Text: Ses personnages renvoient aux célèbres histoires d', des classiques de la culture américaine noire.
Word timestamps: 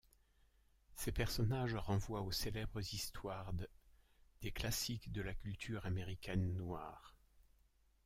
Ses 0.95 1.11
personnages 1.11 1.75
renvoient 1.75 2.23
aux 2.23 2.31
célèbres 2.31 2.79
histoires 2.79 3.53
d', 3.53 3.67
des 4.41 4.51
classiques 4.51 5.11
de 5.11 5.21
la 5.21 5.35
culture 5.35 5.85
américaine 5.85 6.55
noire. 6.57 7.15